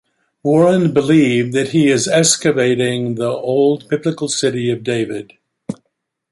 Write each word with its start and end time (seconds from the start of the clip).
Warren 0.41 0.93
believed 0.95 1.53
that 1.53 1.67
he 1.73 1.87
is 1.87 2.07
excavating 2.07 3.13
the 3.13 3.29
old 3.29 3.87
biblical 3.87 4.29
city 4.29 4.71
of 4.71 4.83
David. 4.83 5.33